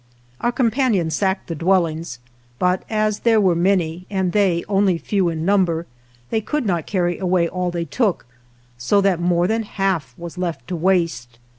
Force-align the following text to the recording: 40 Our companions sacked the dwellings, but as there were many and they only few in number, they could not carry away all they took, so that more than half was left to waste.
40 0.37 0.37
Our 0.47 0.51
companions 0.51 1.13
sacked 1.13 1.45
the 1.45 1.53
dwellings, 1.53 2.17
but 2.57 2.81
as 2.89 3.19
there 3.19 3.39
were 3.39 3.53
many 3.53 4.07
and 4.09 4.31
they 4.31 4.63
only 4.67 4.97
few 4.97 5.29
in 5.29 5.45
number, 5.45 5.85
they 6.31 6.41
could 6.41 6.65
not 6.65 6.87
carry 6.87 7.19
away 7.19 7.47
all 7.47 7.69
they 7.69 7.85
took, 7.85 8.25
so 8.79 8.99
that 9.01 9.19
more 9.19 9.45
than 9.45 9.61
half 9.61 10.15
was 10.17 10.39
left 10.39 10.67
to 10.69 10.75
waste. 10.75 11.37